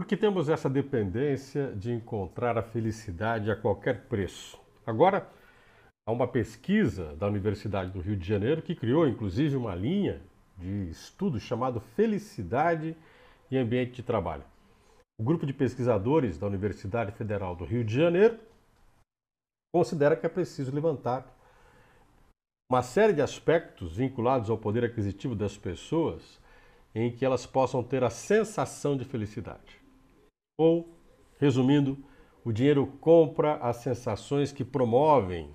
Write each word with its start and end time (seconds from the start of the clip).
Porque 0.00 0.16
temos 0.16 0.48
essa 0.48 0.70
dependência 0.70 1.74
de 1.76 1.92
encontrar 1.92 2.56
a 2.56 2.62
felicidade 2.62 3.50
a 3.50 3.54
qualquer 3.54 4.06
preço. 4.06 4.58
Agora, 4.86 5.28
há 6.08 6.10
uma 6.10 6.26
pesquisa 6.26 7.14
da 7.16 7.26
Universidade 7.26 7.90
do 7.90 8.00
Rio 8.00 8.16
de 8.16 8.26
Janeiro 8.26 8.62
que 8.62 8.74
criou, 8.74 9.06
inclusive, 9.06 9.56
uma 9.56 9.74
linha 9.74 10.22
de 10.56 10.88
estudo 10.88 11.38
chamado 11.38 11.80
Felicidade 11.80 12.96
e 13.50 13.58
Ambiente 13.58 13.96
de 13.96 14.02
Trabalho. 14.02 14.42
O 15.20 15.22
grupo 15.22 15.44
de 15.44 15.52
pesquisadores 15.52 16.38
da 16.38 16.46
Universidade 16.46 17.12
Federal 17.12 17.54
do 17.54 17.66
Rio 17.66 17.84
de 17.84 17.94
Janeiro 17.94 18.38
considera 19.70 20.16
que 20.16 20.24
é 20.24 20.30
preciso 20.30 20.74
levantar 20.74 21.26
uma 22.72 22.82
série 22.82 23.12
de 23.12 23.20
aspectos 23.20 23.98
vinculados 23.98 24.48
ao 24.48 24.56
poder 24.56 24.82
aquisitivo 24.82 25.34
das 25.34 25.58
pessoas 25.58 26.40
em 26.94 27.14
que 27.14 27.22
elas 27.22 27.44
possam 27.44 27.82
ter 27.82 28.02
a 28.02 28.08
sensação 28.08 28.96
de 28.96 29.04
felicidade. 29.04 29.79
Ou, 30.60 30.86
resumindo, 31.38 31.96
o 32.44 32.52
dinheiro 32.52 32.86
compra 33.00 33.54
as 33.62 33.76
sensações 33.76 34.52
que 34.52 34.62
promovem 34.62 35.48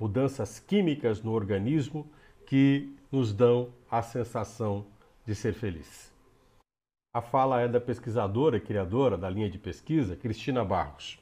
mudanças 0.00 0.58
químicas 0.58 1.22
no 1.22 1.32
organismo 1.32 2.10
que 2.46 2.96
nos 3.12 3.34
dão 3.34 3.74
a 3.90 4.00
sensação 4.00 4.86
de 5.26 5.34
ser 5.34 5.52
feliz. 5.52 6.10
A 7.14 7.20
fala 7.20 7.60
é 7.60 7.68
da 7.68 7.78
pesquisadora 7.78 8.56
e 8.56 8.60
criadora 8.62 9.18
da 9.18 9.28
linha 9.28 9.50
de 9.50 9.58
pesquisa, 9.58 10.16
Cristina 10.16 10.64
Barros. 10.64 11.20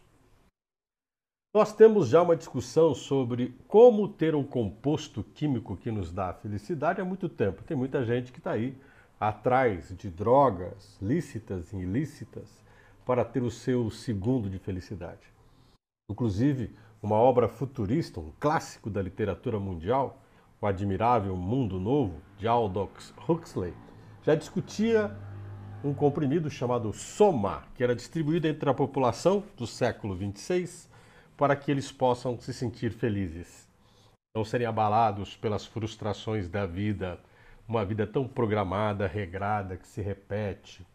Nós 1.53 1.75
temos 1.75 2.07
já 2.07 2.23
uma 2.23 2.37
discussão 2.37 2.95
sobre 2.95 3.57
como 3.67 4.07
ter 4.07 4.37
um 4.37 4.45
composto 4.45 5.25
químico 5.25 5.77
que 5.77 5.91
nos 5.91 6.13
dá 6.13 6.33
felicidade 6.33 7.01
há 7.01 7.05
muito 7.05 7.29
tempo. 7.29 7.65
Tem 7.65 7.77
muita 7.77 8.05
gente 8.05 8.31
que 8.31 8.39
está 8.39 8.53
aí 8.53 8.79
atrás 9.19 9.93
de 9.99 10.09
drogas 10.09 10.97
lícitas 11.03 11.73
e 11.73 11.79
ilícitas 11.79 12.61
para 13.05 13.25
ter 13.25 13.43
o 13.43 13.51
seu 13.51 13.91
segundo 13.91 14.49
de 14.49 14.59
felicidade. 14.59 15.27
Inclusive, 16.11 16.75
uma 17.03 17.17
obra 17.17 17.49
futurista, 17.49 18.21
um 18.21 18.33
clássico 18.39 18.91
da 18.91 19.01
literatura 19.01 19.59
mundial, 19.59 20.23
O 20.61 20.67
Admirável 20.67 21.35
Mundo 21.37 21.81
Novo, 21.81 22.21
de 22.37 22.47
Aldous 22.47 23.15
Huxley, 23.27 23.73
já 24.23 24.35
discutia 24.35 25.17
um 25.83 25.95
comprimido 25.95 26.51
chamado 26.51 26.93
Soma, 26.93 27.65
que 27.75 27.83
era 27.83 27.97
distribuído 27.97 28.47
entre 28.47 28.69
a 28.69 28.75
população 28.75 29.43
do 29.57 29.67
século 29.67 30.15
26 30.15 30.91
para 31.37 31.57
que 31.57 31.71
eles 31.71 31.91
possam 31.91 32.39
se 32.39 32.53
sentir 32.53 32.93
felizes, 32.93 33.67
não 34.37 34.45
serem 34.45 34.67
abalados 34.67 35.35
pelas 35.37 35.65
frustrações 35.65 36.49
da 36.49 36.67
vida, 36.67 37.19
uma 37.67 37.83
vida 37.83 38.07
tão 38.07 38.29
programada, 38.29 39.07
regrada, 39.07 39.79
que 39.79 39.89
se 39.89 40.03
repete, 40.03 40.87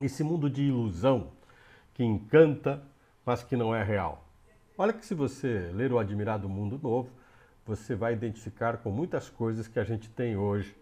esse 0.00 0.22
mundo 0.22 0.48
de 0.48 0.62
ilusão 0.62 1.32
que 1.92 2.04
encanta, 2.04 2.80
mas 3.26 3.42
que 3.42 3.56
não 3.56 3.74
é 3.74 3.82
real. 3.82 4.24
Olha 4.76 4.92
que 4.92 5.04
se 5.04 5.12
você 5.12 5.70
ler 5.74 5.92
o 5.92 5.98
Admirado 5.98 6.48
Mundo 6.48 6.78
Novo, 6.80 7.10
você 7.66 7.96
vai 7.96 8.12
identificar 8.12 8.78
com 8.78 8.90
muitas 8.90 9.28
coisas 9.28 9.66
que 9.66 9.80
a 9.80 9.84
gente 9.84 10.08
tem 10.08 10.36
hoje 10.36 10.76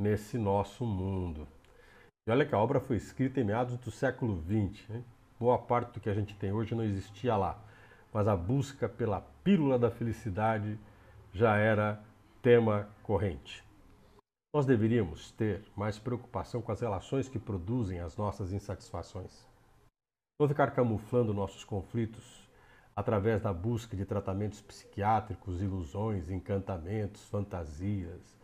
nesse 0.00 0.38
nosso 0.38 0.86
mundo. 0.86 1.46
E 2.26 2.30
olha 2.30 2.46
que 2.46 2.54
a 2.54 2.58
obra 2.58 2.80
foi 2.80 2.96
escrita 2.96 3.38
em 3.38 3.44
meados 3.44 3.76
do 3.76 3.90
século 3.90 4.42
XX. 4.42 4.90
Hein? 4.90 5.04
Boa 5.38 5.58
parte 5.58 5.92
do 5.92 6.00
que 6.00 6.08
a 6.08 6.14
gente 6.14 6.34
tem 6.34 6.50
hoje 6.50 6.74
não 6.74 6.84
existia 6.84 7.36
lá. 7.36 7.62
Mas 8.12 8.26
a 8.26 8.34
busca 8.34 8.88
pela 8.88 9.20
pílula 9.44 9.78
da 9.78 9.90
felicidade 9.90 10.78
já 11.34 11.56
era 11.56 12.02
tema 12.40 12.88
corrente. 13.02 13.67
Nós 14.54 14.64
deveríamos 14.64 15.30
ter 15.32 15.62
mais 15.76 15.98
preocupação 15.98 16.62
com 16.62 16.72
as 16.72 16.80
relações 16.80 17.28
que 17.28 17.38
produzem 17.38 18.00
as 18.00 18.16
nossas 18.16 18.50
insatisfações. 18.50 19.46
Não 20.40 20.48
ficar 20.48 20.70
camuflando 20.70 21.34
nossos 21.34 21.64
conflitos 21.64 22.48
através 22.96 23.42
da 23.42 23.52
busca 23.52 23.94
de 23.94 24.06
tratamentos 24.06 24.62
psiquiátricos, 24.62 25.60
ilusões, 25.60 26.30
encantamentos, 26.30 27.24
fantasias, 27.28 28.38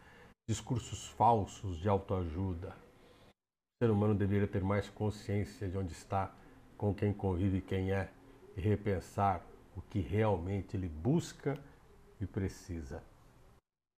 discursos 0.47 1.09
falsos 1.09 1.79
de 1.79 1.89
autoajuda. 1.89 2.69
O 2.69 3.85
ser 3.85 3.91
humano 3.91 4.15
deveria 4.15 4.47
ter 4.47 4.63
mais 4.63 4.91
consciência 4.91 5.69
de 5.69 5.79
onde 5.79 5.93
está, 5.93 6.35
com 6.77 6.95
quem 6.95 7.15
convive 7.15 7.59
e 7.59 7.63
quem 7.63 7.93
é, 7.93 8.11
e 8.55 8.61
repensar 8.61 9.43
o 9.75 9.81
que 9.81 10.01
realmente 10.01 10.77
ele 10.77 10.89
busca 10.89 11.59
e 12.21 12.27
precisa. 12.27 13.03